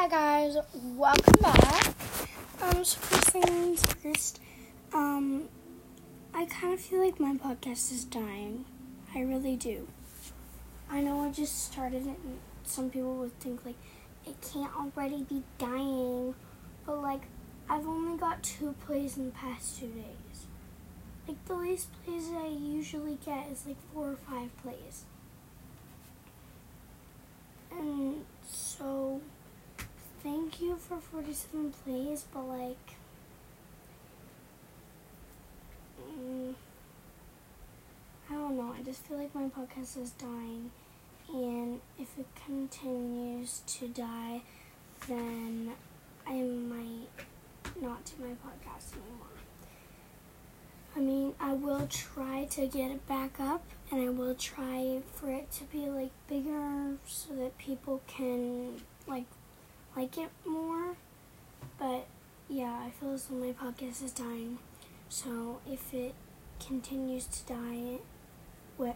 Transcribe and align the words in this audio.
Hi 0.00 0.06
guys, 0.06 0.56
welcome 0.94 1.42
back. 1.42 1.92
Um, 2.62 2.84
so 2.84 3.00
first 3.00 3.30
things 3.30 3.84
first, 3.94 4.40
um, 4.94 5.48
I 6.32 6.44
kind 6.44 6.72
of 6.72 6.78
feel 6.78 7.04
like 7.04 7.18
my 7.18 7.34
podcast 7.34 7.90
is 7.90 8.04
dying. 8.04 8.64
I 9.12 9.22
really 9.22 9.56
do. 9.56 9.88
I 10.88 11.00
know 11.00 11.22
I 11.22 11.32
just 11.32 11.64
started 11.64 12.06
it, 12.06 12.16
and 12.24 12.38
some 12.62 12.90
people 12.90 13.16
would 13.16 13.36
think 13.40 13.66
like 13.66 13.74
it 14.24 14.36
can't 14.40 14.70
already 14.76 15.24
be 15.24 15.42
dying, 15.58 16.36
but 16.86 17.02
like 17.02 17.22
I've 17.68 17.88
only 17.88 18.16
got 18.16 18.44
two 18.44 18.76
plays 18.86 19.16
in 19.16 19.26
the 19.26 19.32
past 19.32 19.80
two 19.80 19.88
days. 19.88 20.46
Like 21.26 21.44
the 21.46 21.54
least 21.54 21.88
plays 22.04 22.30
I 22.36 22.46
usually 22.46 23.18
get 23.26 23.48
is 23.50 23.66
like 23.66 23.82
four 23.92 24.12
or 24.12 24.16
five 24.16 24.56
plays. 24.62 25.06
And 27.72 28.24
so 28.46 29.22
thank 30.98 31.10
for 31.10 31.22
47 31.22 31.72
plays, 31.84 32.24
but 32.32 32.42
like, 32.48 32.94
mm, 36.00 36.54
I 38.30 38.34
don't 38.34 38.56
know. 38.56 38.74
I 38.78 38.82
just 38.82 39.06
feel 39.06 39.18
like 39.18 39.34
my 39.34 39.44
podcast 39.44 40.00
is 40.02 40.10
dying, 40.12 40.70
and 41.32 41.80
if 41.98 42.18
it 42.18 42.26
continues 42.46 43.62
to 43.66 43.88
die, 43.88 44.42
then 45.08 45.72
I 46.26 46.42
might 46.42 47.08
not 47.80 48.04
do 48.04 48.12
my 48.20 48.30
podcast 48.30 48.92
anymore. 48.94 49.26
I 50.96 51.00
mean, 51.00 51.34
I 51.38 51.52
will 51.52 51.86
try 51.88 52.46
to 52.50 52.66
get 52.66 52.90
it 52.90 53.06
back 53.06 53.38
up, 53.38 53.62
and 53.90 54.00
I 54.00 54.10
will 54.10 54.34
try 54.34 55.00
for 55.12 55.30
it 55.30 55.50
to 55.52 55.64
be 55.64 55.86
like 55.86 56.10
bigger 56.28 56.96
so 57.06 57.34
that 57.34 57.56
people 57.58 58.00
can 58.06 58.80
like 59.06 59.26
like 59.98 60.16
it 60.16 60.30
more. 60.46 60.96
But 61.76 62.06
yeah, 62.48 62.84
I 62.86 62.90
feel 62.90 63.14
as 63.14 63.24
though 63.24 63.36
my 63.36 63.52
podcast 63.52 64.04
is 64.04 64.12
dying. 64.12 64.58
So 65.08 65.58
if 65.68 65.92
it 65.92 66.14
continues 66.64 67.26
to 67.26 67.52
die, 67.52 67.98
what 68.76 68.94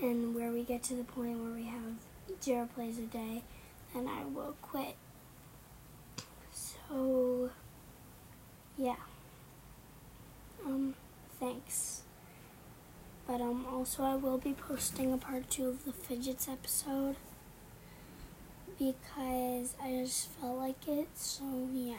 and 0.00 0.34
where 0.34 0.50
we 0.50 0.62
get 0.62 0.82
to 0.84 0.94
the 0.94 1.04
point 1.04 1.38
where 1.38 1.52
we 1.52 1.66
have 1.66 1.96
zero 2.42 2.66
plays 2.74 2.98
a 2.98 3.02
day, 3.02 3.42
then 3.92 4.08
I 4.08 4.24
will 4.24 4.56
quit. 4.62 4.96
So 6.50 7.50
yeah. 8.78 8.96
Um, 10.64 10.94
thanks. 11.38 12.02
But 13.26 13.42
um, 13.42 13.66
also 13.70 14.02
I 14.02 14.14
will 14.14 14.38
be 14.38 14.54
posting 14.54 15.12
a 15.12 15.18
part 15.18 15.50
two 15.50 15.68
of 15.68 15.84
the 15.84 15.92
fidgets 15.92 16.48
episode 16.48 17.16
because 18.78 19.74
I 19.82 20.02
just 20.02 20.28
felt 20.30 20.58
like 20.58 20.88
it. 20.88 21.08
So 21.14 21.44
yeah. 21.72 21.96